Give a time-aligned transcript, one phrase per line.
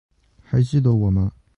[0.41, 1.31] 还记得我吗？